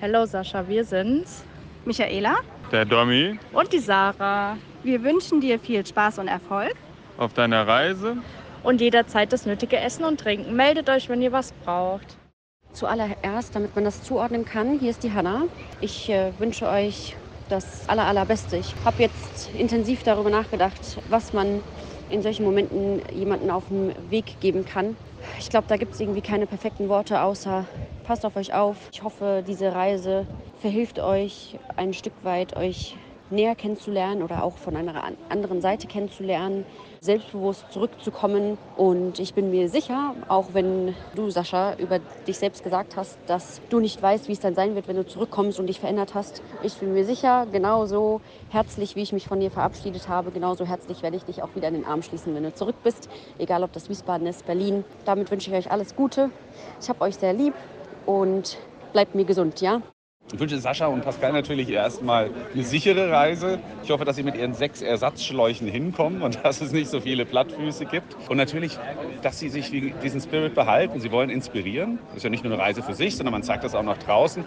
Hallo 0.00 0.26
Sascha, 0.26 0.68
wir 0.68 0.84
sind's. 0.84 1.42
Michaela 1.84 2.36
Der 2.70 2.84
Domi 2.84 3.36
und 3.52 3.72
die 3.72 3.80
Sarah. 3.80 4.56
Wir 4.84 5.02
wünschen 5.02 5.40
dir 5.40 5.58
viel 5.58 5.84
Spaß 5.84 6.20
und 6.20 6.28
Erfolg 6.28 6.76
auf 7.18 7.32
deiner 7.32 7.66
Reise. 7.66 8.18
Und 8.62 8.80
jederzeit 8.80 9.32
das 9.32 9.46
nötige 9.46 9.78
Essen 9.78 10.04
und 10.04 10.20
Trinken. 10.20 10.54
Meldet 10.54 10.88
euch, 10.88 11.08
wenn 11.08 11.22
ihr 11.22 11.32
was 11.32 11.52
braucht. 11.64 12.16
Zuallererst, 12.72 13.54
damit 13.54 13.74
man 13.74 13.84
das 13.84 14.02
zuordnen 14.02 14.44
kann, 14.44 14.78
hier 14.78 14.90
ist 14.90 15.02
die 15.02 15.12
Hanna. 15.12 15.42
Ich 15.80 16.08
äh, 16.08 16.32
wünsche 16.38 16.68
euch 16.68 17.16
das 17.48 17.88
aller, 17.88 18.06
allerbeste. 18.06 18.56
Ich 18.56 18.74
habe 18.84 19.02
jetzt 19.02 19.50
intensiv 19.52 20.02
darüber 20.04 20.30
nachgedacht, 20.30 20.98
was 21.08 21.32
man 21.34 21.62
in 22.08 22.22
solchen 22.22 22.44
Momenten 22.44 23.02
jemanden 23.12 23.50
auf 23.50 23.68
den 23.68 23.92
Weg 24.10 24.40
geben 24.40 24.64
kann. 24.64 24.96
Ich 25.38 25.50
glaube, 25.50 25.66
da 25.68 25.76
gibt 25.76 25.94
es 25.94 26.00
irgendwie 26.00 26.22
keine 26.22 26.46
perfekten 26.46 26.88
Worte, 26.88 27.20
außer 27.20 27.66
passt 28.04 28.24
auf 28.24 28.36
euch 28.36 28.54
auf. 28.54 28.76
Ich 28.92 29.02
hoffe, 29.02 29.44
diese 29.46 29.74
Reise 29.74 30.26
verhilft 30.60 30.98
euch 30.98 31.58
ein 31.76 31.92
Stück 31.92 32.14
weit, 32.22 32.56
euch 32.56 32.96
näher 33.30 33.54
kennenzulernen 33.54 34.22
oder 34.22 34.42
auch 34.44 34.56
von 34.56 34.76
einer 34.76 35.04
an- 35.04 35.16
anderen 35.28 35.60
Seite 35.60 35.86
kennenzulernen, 35.86 36.64
selbstbewusst 37.02 37.64
zurückzukommen. 37.72 38.56
Und 38.76 39.18
ich 39.18 39.34
bin 39.34 39.50
mir 39.50 39.68
sicher, 39.68 40.14
auch 40.28 40.54
wenn 40.54 40.94
du, 41.14 41.30
Sascha, 41.30 41.74
über 41.78 41.98
dich 42.26 42.38
selbst 42.38 42.62
gesagt 42.62 42.96
hast, 42.96 43.18
dass 43.26 43.60
du 43.70 43.80
nicht 43.80 44.00
weißt, 44.00 44.28
wie 44.28 44.32
es 44.32 44.40
dann 44.40 44.54
sein 44.54 44.74
wird, 44.74 44.88
wenn 44.88 44.96
du 44.96 45.04
zurückkommst 45.04 45.58
und 45.58 45.66
dich 45.66 45.80
verändert 45.80 46.14
hast. 46.14 46.42
Ich 46.62 46.74
bin 46.74 46.94
mir 46.94 47.04
sicher, 47.04 47.46
genauso 47.50 48.20
herzlich, 48.50 48.94
wie 48.94 49.02
ich 49.02 49.12
mich 49.12 49.26
von 49.26 49.40
dir 49.40 49.50
verabschiedet 49.50 50.08
habe, 50.08 50.30
genauso 50.30 50.64
herzlich 50.64 51.02
werde 51.02 51.16
ich 51.16 51.24
dich 51.24 51.42
auch 51.42 51.54
wieder 51.56 51.68
in 51.68 51.74
den 51.74 51.84
Arm 51.84 52.02
schließen, 52.02 52.34
wenn 52.34 52.44
du 52.44 52.54
zurück 52.54 52.76
bist. 52.84 53.08
Egal, 53.38 53.64
ob 53.64 53.72
das 53.72 53.88
Wiesbaden 53.88 54.26
ist, 54.26 54.46
Berlin. 54.46 54.84
Damit 55.04 55.30
wünsche 55.30 55.50
ich 55.50 55.56
euch 55.56 55.70
alles 55.72 55.96
Gute. 55.96 56.30
Ich 56.80 56.88
habe 56.88 57.00
euch 57.02 57.16
sehr 57.16 57.32
lieb 57.32 57.54
und 58.06 58.58
bleibt 58.92 59.14
mir 59.14 59.24
gesund, 59.24 59.60
ja? 59.60 59.82
Ich 60.30 60.40
wünsche 60.40 60.58
Sascha 60.58 60.86
und 60.86 61.02
Pascal 61.02 61.32
natürlich 61.32 61.68
erstmal 61.68 62.30
eine 62.54 62.62
sichere 62.62 63.10
Reise. 63.10 63.58
Ich 63.82 63.90
hoffe, 63.90 64.04
dass 64.06 64.16
sie 64.16 64.22
mit 64.22 64.34
ihren 64.34 64.54
sechs 64.54 64.80
Ersatzschläuchen 64.80 65.68
hinkommen 65.68 66.22
und 66.22 66.38
dass 66.44 66.62
es 66.62 66.72
nicht 66.72 66.88
so 66.88 67.00
viele 67.00 67.26
Plattfüße 67.26 67.84
gibt. 67.84 68.16
Und 68.30 68.38
natürlich, 68.38 68.78
dass 69.20 69.38
sie 69.38 69.50
sich 69.50 69.70
diesen 69.70 70.20
Spirit 70.20 70.54
behalten. 70.54 71.00
Sie 71.00 71.12
wollen 71.12 71.28
inspirieren. 71.28 71.98
Das 72.08 72.18
ist 72.18 72.22
ja 72.22 72.30
nicht 72.30 72.44
nur 72.44 72.52
eine 72.54 72.62
Reise 72.62 72.82
für 72.82 72.94
sich, 72.94 73.16
sondern 73.16 73.32
man 73.32 73.42
zeigt 73.42 73.64
das 73.64 73.74
auch 73.74 73.82
nach 73.82 73.98
draußen. 73.98 74.42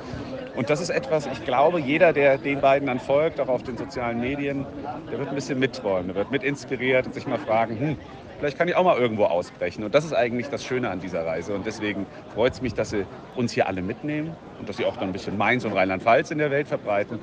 Und 0.56 0.70
das 0.72 0.82
ist 0.82 0.90
etwas, 0.90 1.28
ich 1.28 1.46
glaube, 1.46 1.80
jeder, 1.80 2.14
der 2.14 2.40
den 2.40 2.62
beiden 2.62 2.88
dann 2.88 3.00
folgt, 3.00 3.40
auch 3.40 3.50
auf 3.50 3.62
den 3.62 3.78
sozialen 3.78 4.20
Medien, 4.20 4.66
der 5.12 5.20
wird 5.20 5.30
ein 5.30 5.36
bisschen 5.36 5.60
mitwollen, 5.60 6.08
der 6.08 6.16
wird 6.16 6.32
mit 6.32 6.44
inspiriert 6.44 7.06
und 7.06 7.14
sich 7.14 7.28
mal 7.28 7.38
fragen, 7.38 7.78
hm, 7.78 7.98
Vielleicht 8.38 8.58
kann 8.58 8.68
ich 8.68 8.76
auch 8.76 8.84
mal 8.84 8.98
irgendwo 8.98 9.26
ausbrechen. 9.26 9.84
Und 9.84 9.96
das 9.96 10.04
ist 10.04 10.14
eigentlich 10.14 10.50
das 10.50 10.64
Schöne 10.64 10.90
an 10.90 11.00
dieser 11.00 11.26
Reise. 11.26 11.54
Und 11.54 11.66
deswegen 11.66 12.06
freut 12.34 12.54
es 12.54 12.62
mich, 12.62 12.74
dass 12.74 12.90
Sie 12.90 13.06
uns 13.36 13.54
hier 13.54 13.68
alle 13.68 13.82
mitnehmen 13.82 14.36
und 14.60 14.68
dass 14.68 14.78
Sie 14.78 14.86
auch 14.86 14.98
dann 14.98 15.10
ein 15.10 15.14
bisschen 15.14 15.38
Mainz 15.38 15.65
und 15.66 15.74
Rheinland-Pfalz 15.74 16.32
in 16.32 16.38
der 16.38 16.52
Welt 16.52 16.68
verbreiten. 16.68 17.20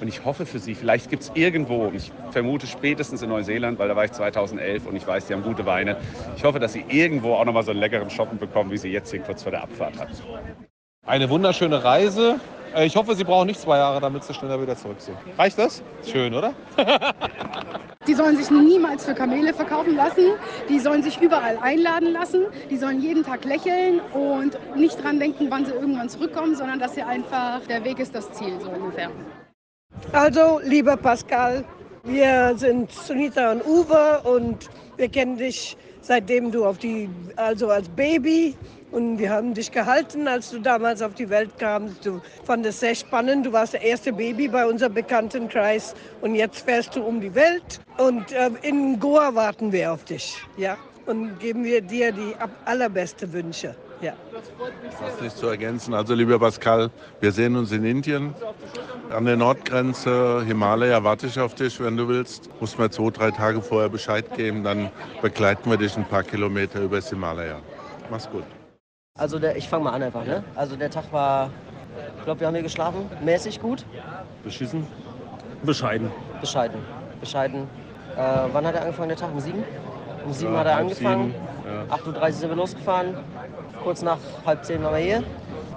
Und 0.00 0.08
ich 0.08 0.24
hoffe 0.24 0.44
für 0.44 0.58
Sie, 0.58 0.74
vielleicht 0.74 1.08
gibt 1.08 1.22
es 1.22 1.32
irgendwo, 1.34 1.90
ich 1.94 2.12
vermute 2.30 2.66
spätestens 2.66 3.22
in 3.22 3.28
Neuseeland, 3.28 3.78
weil 3.78 3.88
da 3.88 3.96
war 3.96 4.04
ich 4.04 4.12
2011 4.12 4.86
und 4.86 4.96
ich 4.96 5.06
weiß, 5.06 5.26
die 5.26 5.34
haben 5.34 5.42
gute 5.42 5.66
Weine. 5.66 5.96
Ich 6.36 6.44
hoffe, 6.44 6.58
dass 6.58 6.72
Sie 6.72 6.84
irgendwo 6.88 7.34
auch 7.34 7.44
noch 7.44 7.52
mal 7.52 7.62
so 7.62 7.70
einen 7.70 7.80
leckeren 7.80 8.10
Shoppen 8.10 8.38
bekommen, 8.38 8.70
wie 8.70 8.76
Sie 8.76 8.90
jetzt 8.90 9.10
hier 9.10 9.20
kurz 9.20 9.42
vor 9.42 9.52
der 9.52 9.62
Abfahrt 9.62 9.98
hatten. 9.98 10.14
Eine 11.06 11.30
wunderschöne 11.30 11.84
Reise. 11.84 12.40
Äh, 12.74 12.86
Ich 12.86 12.96
hoffe, 12.96 13.14
Sie 13.14 13.24
brauchen 13.24 13.46
nicht 13.46 13.60
zwei 13.60 13.78
Jahre, 13.78 14.00
damit 14.00 14.24
Sie 14.24 14.34
schneller 14.34 14.60
wieder 14.60 14.76
zurück 14.76 15.00
sind. 15.00 15.16
Reicht 15.38 15.58
das? 15.58 15.82
Schön, 16.04 16.34
oder? 16.34 16.52
Die 18.06 18.14
sollen 18.14 18.36
sich 18.36 18.50
niemals 18.50 19.06
für 19.06 19.14
Kamele 19.14 19.54
verkaufen 19.54 19.96
lassen. 19.96 20.32
Die 20.68 20.78
sollen 20.78 21.02
sich 21.02 21.18
überall 21.22 21.56
einladen 21.62 22.12
lassen. 22.12 22.42
Die 22.68 22.76
sollen 22.76 23.00
jeden 23.00 23.24
Tag 23.24 23.44
lächeln 23.46 24.00
und 24.12 24.58
nicht 24.76 25.02
dran 25.02 25.18
denken, 25.18 25.46
wann 25.48 25.64
sie 25.64 25.72
irgendwann 25.72 26.10
zurückkommen, 26.10 26.54
sondern 26.54 26.78
dass 26.78 26.94
sie 26.94 27.02
einfach, 27.02 27.60
der 27.66 27.82
Weg 27.82 27.98
ist 27.98 28.14
das 28.14 28.30
Ziel, 28.32 28.60
so 28.60 28.68
ungefähr. 28.68 29.10
Also, 30.12 30.60
lieber 30.62 30.98
Pascal, 30.98 31.64
wir 32.04 32.54
sind 32.56 32.92
Sunita 32.92 33.52
und 33.52 33.64
Uwe 33.66 34.20
und 34.24 34.70
wir 34.96 35.08
kennen 35.08 35.36
dich 35.36 35.76
seitdem 36.02 36.50
du 36.50 36.64
auf 36.64 36.78
die, 36.78 37.08
also 37.36 37.70
als 37.70 37.88
Baby 37.88 38.54
und 38.92 39.18
wir 39.18 39.30
haben 39.30 39.54
dich 39.54 39.72
gehalten, 39.72 40.28
als 40.28 40.50
du 40.50 40.60
damals 40.60 41.02
auf 41.02 41.14
die 41.14 41.28
Welt 41.28 41.58
kamst. 41.58 42.04
Du 42.06 42.20
fandest 42.44 42.76
es 42.76 42.80
sehr 42.80 42.94
spannend. 42.94 43.46
Du 43.46 43.52
warst 43.52 43.72
der 43.72 43.82
erste 43.82 44.12
Baby 44.12 44.48
bei 44.48 44.66
unserem 44.66 44.94
Bekanntenkreis 44.94 45.94
und 46.20 46.34
jetzt 46.34 46.60
fährst 46.60 46.94
du 46.94 47.02
um 47.02 47.20
die 47.20 47.34
Welt 47.34 47.80
und 47.98 48.30
äh, 48.32 48.50
in 48.62 49.00
Goa 49.00 49.34
warten 49.34 49.72
wir 49.72 49.92
auf 49.92 50.04
dich, 50.04 50.36
ja? 50.56 50.76
Und 51.06 51.38
geben 51.38 51.64
wir 51.64 51.82
dir 51.82 52.12
die 52.12 52.34
allerbeste 52.64 53.30
Wünsche, 53.30 53.74
Ja. 54.04 54.12
Was 55.00 55.18
nicht 55.22 55.34
zu 55.34 55.46
ergänzen. 55.46 55.94
Also, 55.94 56.12
lieber 56.12 56.38
Pascal, 56.38 56.90
wir 57.20 57.32
sehen 57.32 57.56
uns 57.56 57.72
in 57.72 57.84
Indien. 57.84 58.34
An 59.08 59.24
der 59.24 59.38
Nordgrenze 59.38 60.44
Himalaya 60.44 61.02
warte 61.02 61.26
ich 61.26 61.40
auf 61.40 61.54
dich, 61.54 61.80
wenn 61.80 61.96
du 61.96 62.06
willst. 62.06 62.50
Muss 62.60 62.76
mir 62.76 62.90
zwei, 62.90 63.08
drei 63.08 63.30
Tage 63.30 63.62
vorher 63.62 63.88
Bescheid 63.88 64.26
geben, 64.36 64.62
dann 64.62 64.90
begleiten 65.22 65.70
wir 65.70 65.78
dich 65.78 65.96
ein 65.96 66.04
paar 66.04 66.22
Kilometer 66.22 66.80
übers 66.80 67.08
Himalaya. 67.08 67.60
Mach's 68.10 68.28
gut. 68.28 68.44
Also 69.18 69.38
der, 69.38 69.56
ich 69.56 69.70
fange 69.70 69.84
mal 69.84 69.92
an 69.92 70.02
einfach. 70.02 70.26
Ne? 70.26 70.44
Also 70.54 70.76
der 70.76 70.90
Tag 70.90 71.10
war, 71.10 71.48
ich 72.18 72.24
glaube, 72.24 72.40
wir 72.40 72.46
haben 72.46 72.54
hier 72.54 72.62
geschlafen, 72.62 73.08
mäßig 73.24 73.58
gut. 73.58 73.86
Beschissen? 74.42 74.86
Bescheiden. 75.62 76.10
Bescheiden. 76.42 76.78
Bescheiden. 77.20 77.62
Äh, 78.18 78.48
wann 78.52 78.66
hat 78.66 78.74
er 78.74 78.82
angefangen, 78.82 79.08
der 79.08 79.16
Tag? 79.16 79.32
Um 79.32 79.40
sieben? 79.40 79.64
Um 80.24 80.32
sieben 80.32 80.52
Ja, 80.52 80.60
hat 80.60 80.66
er 80.66 80.76
angefangen. 80.78 81.34
ja. 81.90 81.94
8.30 81.96 82.20
Uhr 82.26 82.32
sind 82.32 82.48
wir 82.50 82.56
losgefahren. 82.56 83.14
Kurz 83.82 84.02
nach 84.02 84.18
halb 84.46 84.64
zehn 84.64 84.82
waren 84.82 84.94
wir 84.94 85.00
hier. 85.02 85.22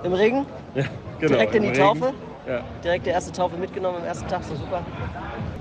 Im 0.04 0.14
Regen. 0.14 0.46
Ja, 0.76 0.84
genau, 1.20 1.34
Direkt 1.34 1.56
in 1.56 1.64
die 1.64 1.70
Regen. 1.70 1.80
Taufe. 1.82 2.14
Ja. 2.48 2.62
Direkt 2.84 3.06
die 3.06 3.10
erste 3.10 3.32
Taufe 3.34 3.58
mitgenommen 3.58 3.98
am 4.00 4.06
ersten 4.06 4.28
Tag, 4.30 4.44
so 4.44 4.56
super. 4.56 4.82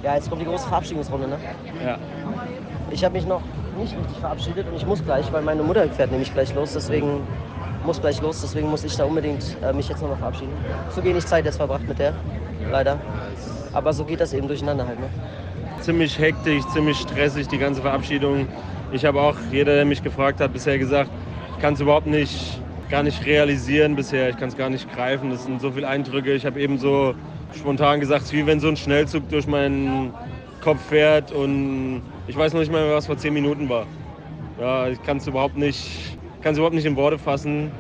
Ja, 0.05 0.15
jetzt 0.15 0.29
kommt 0.31 0.41
die 0.41 0.47
große 0.47 0.69
Verabschiedungsrunde, 0.69 1.27
ne? 1.27 1.37
Ja. 1.85 1.99
Ich 2.91 3.05
habe 3.05 3.15
mich 3.15 3.27
noch 3.27 3.41
nicht 3.77 3.97
richtig 3.97 4.19
verabschiedet 4.19 4.69
und 4.69 4.77
ich 4.77 4.87
muss 4.87 5.03
gleich, 5.05 5.33
weil 5.33 5.43
meine 5.43 5.63
Mutter 5.65 5.89
fährt 5.89 6.13
nämlich 6.13 6.33
gleich 6.33 6.55
los, 6.55 6.75
deswegen 6.75 7.27
muss 7.85 8.01
gleich 8.01 8.21
los, 8.23 8.41
deswegen 8.41 8.71
muss 8.71 8.85
ich 8.85 8.97
da 8.97 9.05
unbedingt 9.05 9.57
äh, 9.63 9.73
mich 9.73 9.89
jetzt 9.89 10.01
noch 10.01 10.11
mal 10.11 10.17
verabschieden. 10.17 10.53
So 10.95 11.03
wenig 11.03 11.27
Zeit 11.27 11.45
jetzt 11.45 11.57
verbracht 11.57 11.89
mit 11.89 11.99
der, 11.99 12.13
leider. 12.71 12.99
Aber 13.73 13.93
so 13.93 14.05
geht 14.05 14.21
das 14.21 14.33
eben 14.33 14.47
durcheinander 14.47 14.87
halt, 14.87 15.01
ne? 15.01 15.07
Ziemlich 15.81 16.17
hektisch, 16.19 16.65
ziemlich 16.73 16.99
stressig, 16.99 17.49
die 17.49 17.59
ganze 17.59 17.83
Verabschiedung. 17.83 18.47
Ich 18.93 19.05
habe 19.05 19.21
auch, 19.21 19.37
jeder, 19.51 19.75
der 19.75 19.85
mich 19.85 20.03
gefragt 20.03 20.41
hat, 20.41 20.53
bisher 20.53 20.79
gesagt, 20.79 21.11
ich 21.57 21.63
kann 21.63 21.75
es 21.75 21.81
überhaupt 21.81 22.07
nicht, 22.07 22.61
gar 22.89 23.03
nicht 23.03 23.25
realisieren 23.27 23.97
bisher. 23.97 24.31
Ich 24.31 24.37
kann 24.37 24.49
es 24.49 24.57
gar 24.57 24.71
nicht 24.71 24.93
greifen. 24.93 25.31
Das 25.31 25.45
sind 25.45 25.61
so 25.61 25.73
viele 25.73 25.89
Eindrücke. 25.89 26.33
Ich 26.35 26.47
habe 26.47 26.61
eben 26.61 26.79
so 26.79 27.15
spontan 27.55 28.01
gesagt, 28.01 28.23
es 28.23 28.29
ist 28.29 28.33
wie 28.35 28.47
wenn 28.47 28.61
so 28.61 28.69
ein 28.69 28.77
Schnellzug 28.77 29.29
durch 29.29 29.47
meinen 29.47 30.13
Kopf 30.61 30.81
fährt 30.89 31.33
und 31.33 32.03
ich 32.27 32.37
weiß 32.37 32.53
noch 32.53 32.61
nicht 32.61 32.73
mal 32.73 32.93
was 32.93 33.07
vor 33.07 33.17
zehn 33.17 33.35
Minuten 33.35 33.69
war. 33.69 33.87
Ja, 34.61 34.89
ich 34.89 35.03
kann 35.03 35.19
es 35.19 35.27
überhaupt 35.27 35.57
nicht, 35.57 36.19
kann 36.43 36.53
es 36.53 36.59
überhaupt 36.59 36.75
nicht 36.75 36.87
in 36.87 36.97
Worte 36.97 37.19
fassen. 37.19 37.71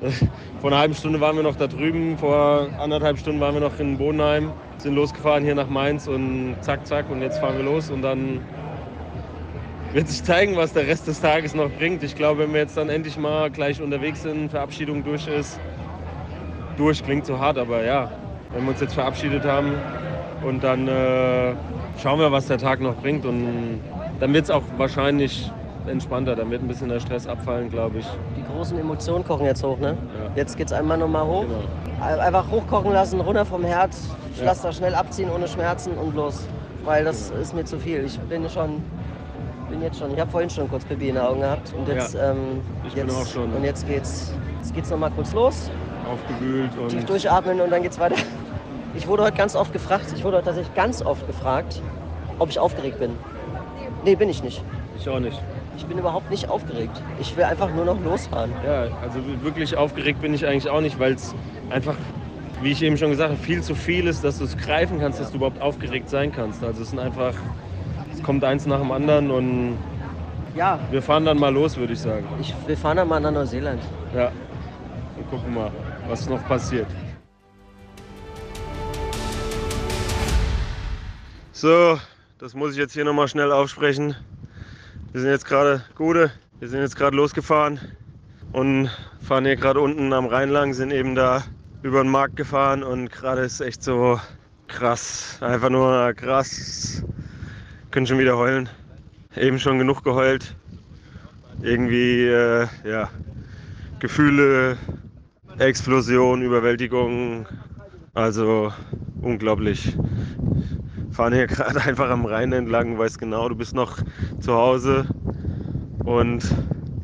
Vor 0.60 0.70
einer 0.70 0.78
halben 0.78 0.94
Stunde 0.94 1.20
waren 1.20 1.36
wir 1.36 1.42
noch 1.42 1.56
da 1.56 1.66
drüben, 1.66 2.16
vor 2.16 2.68
anderthalb 2.78 3.18
Stunden 3.18 3.38
waren 3.40 3.54
wir 3.54 3.60
noch 3.60 3.78
in 3.78 3.98
Bodenheim, 3.98 4.50
sind 4.78 4.94
losgefahren 4.94 5.44
hier 5.44 5.54
nach 5.54 5.68
Mainz 5.68 6.08
und 6.08 6.56
zack, 6.60 6.86
zack 6.86 7.10
und 7.10 7.20
jetzt 7.20 7.38
fahren 7.38 7.56
wir 7.58 7.64
los 7.64 7.90
und 7.90 8.00
dann 8.00 8.40
wird 9.94 10.08
sich 10.08 10.24
zeigen, 10.24 10.56
was 10.56 10.72
der 10.72 10.86
Rest 10.88 11.06
des 11.06 11.20
Tages 11.20 11.54
noch 11.54 11.70
bringt. 11.70 12.02
Ich 12.02 12.16
glaube, 12.16 12.40
wenn 12.40 12.52
wir 12.52 12.60
jetzt 12.60 12.76
dann 12.76 12.88
endlich 12.88 13.16
mal 13.16 13.48
gleich 13.50 13.80
unterwegs 13.80 14.22
sind, 14.22 14.50
Verabschiedung 14.50 15.04
durch 15.04 15.28
ist, 15.28 15.60
durch 16.76 17.02
klingt 17.04 17.24
so 17.26 17.38
hart, 17.38 17.56
aber 17.56 17.84
ja, 17.84 18.10
wenn 18.52 18.64
wir 18.64 18.70
uns 18.70 18.80
jetzt 18.80 18.94
verabschiedet 18.94 19.44
haben 19.44 19.72
und 20.44 20.64
dann 20.64 20.88
äh, 20.88 21.54
schauen 22.02 22.18
wir, 22.18 22.32
was 22.32 22.46
der 22.48 22.58
Tag 22.58 22.80
noch 22.80 22.96
bringt 22.96 23.24
und 23.24 23.80
dann 24.18 24.34
wird 24.34 24.44
es 24.44 24.50
auch 24.50 24.64
wahrscheinlich 24.76 25.52
entspannter, 25.86 26.34
dann 26.34 26.50
wird 26.50 26.62
ein 26.62 26.68
bisschen 26.68 26.88
der 26.88 26.98
Stress 26.98 27.28
abfallen, 27.28 27.70
glaube 27.70 27.98
ich. 27.98 28.06
Die 28.36 28.44
großen 28.52 28.76
Emotionen 28.76 29.22
kochen 29.24 29.46
jetzt 29.46 29.62
hoch, 29.62 29.78
ne? 29.78 29.96
Ja. 30.18 30.30
Jetzt 30.34 30.56
geht's 30.56 30.72
einmal 30.72 30.98
nochmal 30.98 31.24
hoch. 31.24 31.44
Ein- 32.00 32.18
Einfach 32.20 32.50
hochkochen 32.50 32.92
lassen, 32.92 33.20
runter 33.20 33.44
vom 33.44 33.64
Herd, 33.64 33.94
Ja. 33.94 34.42
Pflaster 34.42 34.72
schnell 34.72 34.94
abziehen 34.96 35.30
ohne 35.30 35.46
Schmerzen 35.46 35.96
und 35.96 36.16
los. 36.16 36.48
Weil 36.84 37.04
das 37.04 37.30
ist 37.30 37.54
mir 37.54 37.64
zu 37.64 37.78
viel. 37.78 38.04
Ich 38.04 38.18
bin 38.20 38.48
schon, 38.50 38.82
bin 39.74 39.82
jetzt 39.82 39.98
schon, 39.98 40.12
ich 40.12 40.20
habe 40.20 40.30
vorhin 40.30 40.48
schon 40.48 40.68
kurz 40.68 40.84
Pipi 40.84 41.08
in 41.08 41.16
den 41.16 41.24
Augen 41.24 41.40
gehabt. 41.40 41.74
Und 41.76 41.88
jetzt, 41.88 42.14
Ja. 42.14 42.30
ähm, 42.30 42.60
Ich 42.86 42.94
bin 42.94 43.08
jetzt, 43.08 43.16
auch 43.16 43.26
schon. 43.26 43.52
Und 43.52 43.64
jetzt 43.64 43.86
geht's, 43.86 44.32
jetzt 44.58 44.72
geht's 44.74 44.90
nochmal 44.90 45.10
kurz 45.10 45.32
los. 45.32 45.70
Aufgewühlt 46.08 46.70
Tief 46.88 47.00
und 47.00 47.08
durchatmen 47.08 47.60
und 47.60 47.70
dann 47.70 47.82
geht's 47.82 47.98
weiter. 47.98 48.16
Ich 48.94 49.08
wurde 49.08 49.24
heute 49.24 49.36
ganz 49.36 49.56
oft 49.56 49.72
gefragt, 49.72 50.06
ich 50.14 50.22
wurde 50.22 50.36
heute 50.36 50.46
tatsächlich 50.46 50.74
ganz 50.76 51.02
oft 51.02 51.26
gefragt, 51.26 51.82
ob 52.38 52.50
ich 52.50 52.58
aufgeregt 52.60 53.00
bin. 53.00 53.10
Nee, 54.04 54.14
bin 54.14 54.28
ich 54.28 54.44
nicht. 54.44 54.62
ich 54.96 55.08
auch 55.08 55.18
nicht. 55.18 55.40
Ich 55.76 55.86
bin 55.86 55.98
überhaupt 55.98 56.30
nicht 56.30 56.48
aufgeregt. 56.48 57.02
Ich 57.20 57.36
will 57.36 57.42
einfach 57.44 57.74
nur 57.74 57.84
noch 57.84 58.00
losfahren. 58.04 58.52
Ja, 58.64 58.82
also 59.02 59.18
wirklich 59.42 59.76
aufgeregt 59.76 60.20
bin 60.20 60.32
ich 60.32 60.46
eigentlich 60.46 60.70
auch 60.70 60.80
nicht, 60.80 61.00
weil 61.00 61.14
es 61.14 61.34
einfach, 61.70 61.96
wie 62.62 62.70
ich 62.70 62.80
eben 62.82 62.96
schon 62.96 63.10
gesagt 63.10 63.32
habe, 63.32 63.42
viel 63.42 63.60
zu 63.60 63.74
viel 63.74 64.06
ist, 64.06 64.22
dass 64.22 64.38
du 64.38 64.44
es 64.44 64.56
greifen 64.56 65.00
kannst, 65.00 65.18
dass 65.20 65.32
du 65.32 65.38
überhaupt 65.38 65.60
aufgeregt 65.60 66.08
sein 66.08 66.30
kannst. 66.30 66.62
Also 66.62 66.82
es 66.82 66.90
sind 66.90 67.00
einfach, 67.00 67.34
kommt 68.24 68.42
eins 68.42 68.66
nach 68.66 68.80
dem 68.80 68.90
anderen 68.90 69.30
und 69.30 69.78
Ja, 70.56 70.78
wir 70.90 71.02
fahren 71.02 71.24
dann 71.24 71.38
mal 71.38 71.52
los, 71.52 71.76
würde 71.76 71.92
ich 71.92 72.00
sagen. 72.00 72.26
ich, 72.40 72.54
wir 72.66 72.76
fahren 72.76 72.96
dann 72.96 73.08
mal 73.08 73.20
nach 73.20 73.30
Neuseeland. 73.30 73.80
Ja, 74.14 74.32
und 75.16 75.30
gucken 75.30 75.54
mal, 75.54 75.70
was 76.08 76.28
noch 76.28 76.44
passiert. 76.48 76.86
So, 81.52 81.98
das 82.38 82.54
muss 82.54 82.72
ich 82.72 82.78
jetzt 82.78 82.92
hier 82.94 83.04
nochmal 83.04 83.28
schnell 83.28 83.52
aufsprechen. 83.52 84.16
Wir 85.12 85.20
sind 85.20 85.30
jetzt 85.30 85.46
gerade 85.46 85.82
Gude, 85.94 86.30
wir 86.58 86.68
sind 86.68 86.80
jetzt 86.80 86.96
gerade 86.96 87.16
losgefahren 87.16 87.78
und 88.52 88.90
fahren 89.22 89.44
hier 89.44 89.56
gerade 89.56 89.80
unten 89.80 90.12
am 90.12 90.26
Rhein 90.26 90.50
lang, 90.50 90.74
sind 90.74 90.90
eben 90.90 91.14
da 91.14 91.44
über 91.82 92.02
den 92.02 92.10
Markt 92.10 92.36
gefahren 92.36 92.82
und 92.82 93.10
gerade 93.12 93.42
ist 93.42 93.60
echt 93.60 93.82
so 93.82 94.18
krass, 94.66 95.38
einfach 95.40 95.70
nur 95.70 96.12
krass. 96.14 97.04
Können 97.94 98.08
schon 98.08 98.18
wieder 98.18 98.36
heulen. 98.36 98.68
Eben 99.36 99.60
schon 99.60 99.78
genug 99.78 100.02
geheult. 100.02 100.56
Irgendwie, 101.62 102.26
äh, 102.26 102.66
ja, 102.82 103.08
Gefühle, 104.00 104.76
Explosion, 105.58 106.42
Überwältigung. 106.42 107.46
Also 108.12 108.72
unglaublich. 109.22 109.96
Fahren 111.12 111.34
hier 111.34 111.46
gerade 111.46 111.82
einfach 111.82 112.10
am 112.10 112.26
Rhein 112.26 112.52
entlang, 112.52 112.98
weiß 112.98 113.16
genau, 113.16 113.48
du 113.48 113.54
bist 113.54 113.76
noch 113.76 113.98
zu 114.40 114.54
Hause 114.54 115.06
und 116.04 116.42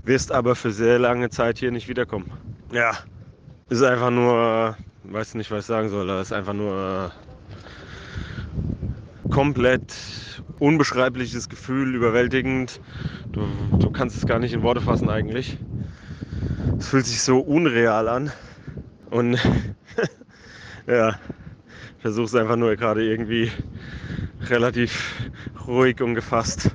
wirst 0.03 0.33
aber 0.33 0.57
für 0.57 0.73
sehr 0.73 0.99
lange 0.99 1.31
Zeit 1.31 1.61
hier 1.61 1.71
nicht 1.71 1.87
wiederkommen. 1.87 2.33
Ja, 2.73 2.95
ist 3.69 3.85
einfach 3.85 4.11
nur, 4.11 4.77
weiß 5.05 5.37
nicht, 5.37 5.53
was 5.53 5.61
ich 5.61 5.67
sagen 5.67 5.89
soll, 5.89 6.11
ist 6.21 6.33
einfach 6.33 6.53
nur 6.53 7.13
komplett 9.31 9.95
unbeschreibliches 10.61 11.49
Gefühl, 11.49 11.95
überwältigend. 11.95 12.81
Du, 13.33 13.49
du 13.79 13.91
kannst 13.91 14.17
es 14.17 14.27
gar 14.27 14.39
nicht 14.39 14.53
in 14.53 14.63
Worte 14.63 14.81
fassen 14.81 15.09
eigentlich. 15.09 15.59
Es 16.79 16.89
fühlt 16.89 17.07
sich 17.07 17.23
so 17.23 17.39
unreal 17.39 18.09
an. 18.09 18.31
Und 19.11 19.35
ja, 20.87 21.11
ich 21.97 22.03
versuche 22.03 22.27
es 22.27 22.35
einfach 22.35 22.57
nur 22.57 22.77
gerade 22.77 23.05
irgendwie 23.05 23.51
relativ 24.49 25.15
ruhig 25.67 26.01
und 26.01 26.15
gefasst 26.15 26.71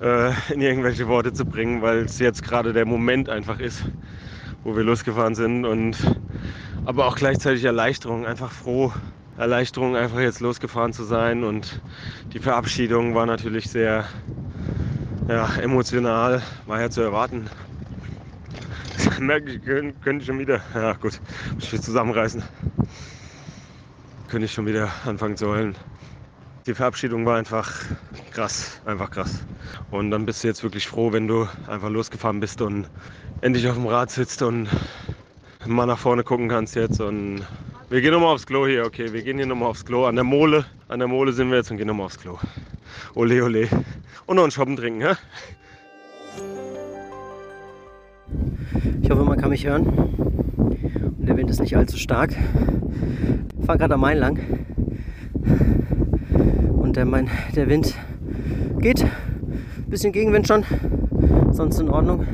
äh, 0.00 0.32
in 0.52 0.60
irgendwelche 0.60 1.08
Worte 1.08 1.32
zu 1.32 1.44
bringen, 1.44 1.82
weil 1.82 1.98
es 1.98 2.18
jetzt 2.18 2.42
gerade 2.42 2.72
der 2.72 2.84
Moment 2.84 3.28
einfach 3.28 3.60
ist, 3.60 3.84
wo 4.64 4.76
wir 4.76 4.82
losgefahren 4.82 5.34
sind. 5.34 5.64
Und 5.64 5.96
aber 6.84 7.06
auch 7.06 7.16
gleichzeitig 7.16 7.64
Erleichterung, 7.64 8.26
einfach 8.26 8.50
froh. 8.50 8.92
Erleichterung, 9.36 9.96
einfach 9.96 10.20
jetzt 10.20 10.40
losgefahren 10.40 10.92
zu 10.92 11.04
sein. 11.04 11.44
Und 11.44 11.80
die 12.32 12.38
Verabschiedung 12.38 13.14
war 13.14 13.26
natürlich 13.26 13.70
sehr 13.70 14.04
ja, 15.28 15.54
emotional, 15.56 16.42
war 16.66 16.80
ja 16.80 16.90
zu 16.90 17.00
erwarten. 17.00 17.48
Merke 19.20 19.52
ich, 19.52 19.62
könnte 19.64 19.94
könnte 20.00 20.22
ich 20.22 20.26
schon 20.26 20.38
wieder. 20.38 20.60
Ja, 20.74 20.92
gut, 20.94 21.20
muss 21.54 21.72
ich 21.72 21.80
zusammenreißen. 21.80 22.42
Könnte 24.28 24.46
ich 24.46 24.52
schon 24.52 24.66
wieder 24.66 24.90
anfangen 25.04 25.36
zu 25.36 25.48
heulen. 25.48 25.76
Die 26.66 26.74
Verabschiedung 26.74 27.26
war 27.26 27.36
einfach 27.38 27.72
krass, 28.30 28.80
einfach 28.84 29.10
krass. 29.10 29.44
Und 29.90 30.10
dann 30.10 30.26
bist 30.26 30.44
du 30.44 30.48
jetzt 30.48 30.62
wirklich 30.62 30.86
froh, 30.86 31.12
wenn 31.12 31.26
du 31.26 31.48
einfach 31.66 31.90
losgefahren 31.90 32.40
bist 32.40 32.60
und 32.62 32.88
endlich 33.40 33.66
auf 33.68 33.74
dem 33.74 33.86
Rad 33.86 34.10
sitzt 34.10 34.42
und 34.42 34.68
mal 35.66 35.86
nach 35.86 35.98
vorne 35.98 36.22
gucken 36.22 36.48
kannst 36.48 36.76
jetzt. 36.76 37.00
Und 37.00 37.44
wir 37.92 38.00
gehen 38.00 38.12
nochmal 38.12 38.32
aufs 38.32 38.46
Klo 38.46 38.66
hier, 38.66 38.86
okay, 38.86 39.12
wir 39.12 39.20
gehen 39.20 39.36
hier 39.36 39.44
nochmal 39.44 39.68
aufs 39.68 39.84
Klo. 39.84 40.06
An 40.06 40.14
der 40.14 40.24
Mole, 40.24 40.64
an 40.88 40.98
der 40.98 41.08
Mole 41.08 41.30
sind 41.34 41.50
wir 41.50 41.58
jetzt 41.58 41.70
und 41.70 41.76
gehen 41.76 41.88
nochmal 41.88 42.06
aufs 42.06 42.18
Klo. 42.18 42.38
Ole, 43.14 43.44
ole. 43.44 43.68
Und 44.24 44.36
noch 44.36 44.44
einen 44.44 44.50
Shoppen 44.50 44.76
trinken, 44.76 45.02
ja? 45.02 45.18
Ich 49.02 49.10
hoffe, 49.10 49.24
man 49.24 49.38
kann 49.38 49.50
mich 49.50 49.66
hören. 49.66 49.86
Und 49.86 51.28
der 51.28 51.36
Wind 51.36 51.50
ist 51.50 51.60
nicht 51.60 51.76
allzu 51.76 51.98
stark. 51.98 52.34
Ich 53.60 53.66
fahre 53.66 53.76
gerade 53.76 53.92
am 53.92 54.00
Main 54.00 54.16
lang. 54.16 54.38
Und 56.70 56.96
der, 56.96 57.04
Main, 57.04 57.28
der 57.54 57.68
Wind 57.68 57.94
geht. 58.78 59.04
Bisschen 59.88 60.12
Gegenwind 60.12 60.48
schon. 60.48 60.64
Sonst 61.50 61.78
in 61.78 61.90
Ordnung. 61.90 62.26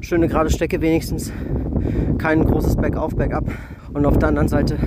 Schöne 0.00 0.26
gerade 0.26 0.50
Strecke 0.50 0.80
wenigstens. 0.80 1.32
Kein 2.18 2.44
großes 2.44 2.74
Bergauf, 2.74 3.14
Bergab. 3.14 3.44
Und 3.98 4.06
auf 4.06 4.16
der 4.16 4.28
anderen 4.28 4.46
Seite. 4.46 4.78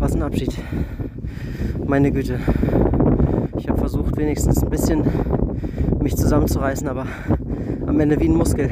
Was 0.00 0.14
ein 0.14 0.22
Abschied. 0.22 0.54
Meine 1.86 2.12
Güte. 2.12 2.38
Ich 3.56 3.70
habe 3.70 3.78
versucht, 3.78 4.18
wenigstens 4.18 4.62
ein 4.62 4.68
bisschen 4.68 5.04
mich 6.02 6.14
zusammenzureißen, 6.14 6.86
aber 6.88 7.06
am 7.86 7.98
Ende 7.98 8.20
wie 8.20 8.28
ein 8.28 8.34
Muskel. 8.34 8.68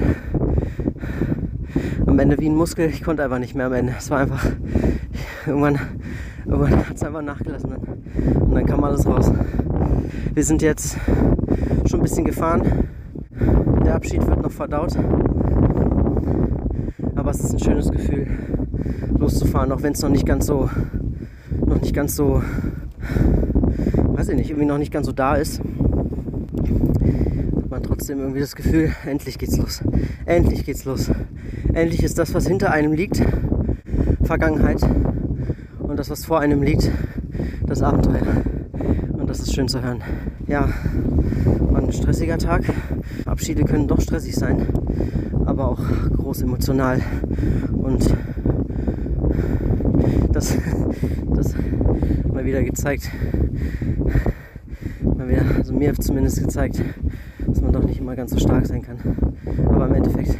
am 2.07 2.19
Ende 2.19 2.39
wie 2.39 2.51
ein 2.51 2.55
Muskel. 2.55 2.91
Ich 2.91 3.03
konnte 3.03 3.25
einfach 3.25 3.39
nicht 3.39 3.55
mehr 3.55 3.65
am 3.65 3.73
Ende. 3.73 3.95
Es 3.97 4.11
war 4.11 4.19
einfach, 4.19 4.45
irgendwann, 5.47 5.79
irgendwann 6.45 6.87
hat 6.87 6.97
es 6.97 7.03
einfach 7.03 7.23
nachgelassen. 7.23 7.77
Und 8.41 8.55
dann 8.55 8.67
kam 8.67 8.85
alles 8.85 9.07
raus. 9.07 9.33
Wir 10.35 10.45
sind 10.45 10.61
jetzt 10.61 10.99
schon 11.87 12.01
ein 12.01 12.03
bisschen 12.03 12.27
gefahren. 12.27 12.91
Der 13.87 13.95
Abschied 13.95 14.27
wird 14.27 14.43
noch 14.43 14.53
verdaut. 14.53 14.99
Aber 17.29 17.37
es 17.37 17.45
ist 17.45 17.53
ein 17.53 17.59
schönes 17.59 17.91
Gefühl, 17.91 18.27
loszufahren, 19.19 19.71
auch 19.71 19.83
wenn 19.83 19.93
es 19.93 20.01
noch 20.01 20.09
nicht 20.09 20.25
ganz 20.25 20.47
so, 20.47 20.71
noch 21.67 21.79
nicht 21.79 21.95
ganz 21.95 22.17
so, 22.17 22.43
weiß 23.97 24.31
ich 24.31 24.37
nicht, 24.37 24.49
irgendwie 24.49 24.65
noch 24.65 24.79
nicht 24.79 24.91
ganz 24.91 25.05
so 25.05 25.13
da 25.13 25.35
ist. 25.35 25.61
Hat 25.61 25.67
man 27.69 27.83
trotzdem 27.83 28.21
irgendwie 28.21 28.41
das 28.41 28.57
Gefühl, 28.57 28.93
endlich 29.05 29.39
geht's 29.39 29.59
los. 29.59 29.83
Endlich 30.25 30.65
geht's 30.65 30.87
los. 30.87 31.11
Endlich 31.75 32.03
ist 32.03 32.19
das, 32.19 32.33
was 32.33 32.47
hinter 32.47 32.71
einem 32.71 32.95
liegt, 32.95 33.23
Vergangenheit. 34.23 34.81
Und 35.81 35.99
das, 35.99 36.09
was 36.09 36.25
vor 36.25 36.41
einem 36.41 36.63
liegt, 36.63 36.91
das 37.67 37.83
Abenteuer. 37.83 38.23
Und 39.13 39.29
das 39.29 39.41
ist 39.41 39.55
schön 39.55 39.69
zu 39.69 39.83
hören. 39.83 40.01
Ja, 40.47 40.71
war 41.59 41.83
ein 41.83 41.93
stressiger 41.93 42.39
Tag. 42.39 42.63
Abschiede 43.27 43.65
können 43.65 43.87
doch 43.87 44.01
stressig 44.01 44.35
sein, 44.35 44.67
aber 45.49 45.69
auch 45.69 45.81
groß 46.17 46.43
emotional. 46.43 47.01
Und 47.73 48.15
das, 50.31 50.57
das 51.35 51.55
mal 52.33 52.45
wieder 52.45 52.63
gezeigt, 52.63 53.11
mal 55.03 55.29
wieder, 55.29 55.43
also 55.57 55.73
mir 55.73 55.95
zumindest 55.95 56.41
gezeigt, 56.43 56.83
dass 57.47 57.63
man 57.63 57.73
doch 57.73 57.83
nicht 57.83 57.99
immer 57.99 58.15
ganz 58.15 58.33
so 58.33 58.39
stark 58.39 58.67
sein 58.67 58.83
kann. 58.83 58.99
Aber 59.69 59.87
im 59.87 59.95
Endeffekt, 59.95 60.39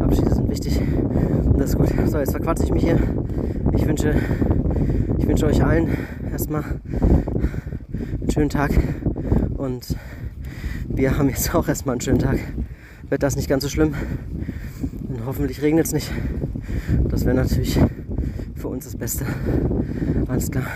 Abschiede 0.00 0.34
sind 0.34 0.50
wichtig 0.50 0.80
und 1.44 1.58
das 1.58 1.70
ist 1.70 1.76
gut. 1.76 1.88
So, 2.06 2.18
jetzt 2.18 2.32
verquatsche 2.32 2.64
ich 2.64 2.72
mich 2.72 2.82
hier. 2.82 2.98
Ich 3.74 3.86
wünsche, 3.86 4.12
ich 5.18 5.28
wünsche 5.28 5.46
euch 5.46 5.64
allen 5.64 5.88
erstmal 6.32 6.64
einen 6.64 8.30
schönen 8.30 8.50
Tag 8.50 8.72
und 9.56 9.96
wir 10.88 11.16
haben 11.16 11.28
jetzt 11.28 11.54
auch 11.54 11.68
erstmal 11.68 11.94
einen 11.94 12.00
schönen 12.00 12.18
Tag. 12.18 12.40
Wird 13.08 13.22
das 13.22 13.36
nicht 13.36 13.48
ganz 13.48 13.62
so 13.62 13.68
schlimm 13.68 13.94
und 15.08 15.26
hoffentlich 15.26 15.62
regnet 15.62 15.86
es 15.86 15.92
nicht. 15.92 16.10
Das 17.08 17.24
wäre 17.24 17.36
natürlich 17.36 17.78
für 18.54 18.68
uns 18.68 18.84
das 18.84 18.96
Beste. 18.96 19.26
Alles 20.28 20.50
klar. 20.50 20.66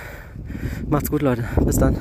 Macht's 0.88 1.10
gut, 1.10 1.22
Leute. 1.22 1.44
Bis 1.64 1.78
dann. 1.78 1.96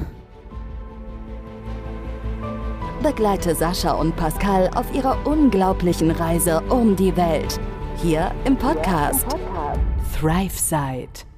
Begleite 3.02 3.54
Sascha 3.54 3.92
und 3.92 4.16
Pascal 4.16 4.70
auf 4.74 4.94
ihrer 4.94 5.28
unglaublichen 5.28 6.12
Reise 6.12 6.62
um 6.70 6.96
die 6.96 7.16
Welt. 7.16 7.60
Hier 7.98 8.32
im 8.46 8.58
Podcast 8.58 9.26
ThriveSide. 10.20 11.35